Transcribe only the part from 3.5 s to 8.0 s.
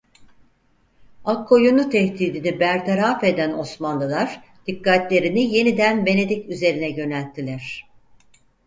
Osmanlılar dikkatlerini yeniden Venedik üzerine yönelttiler.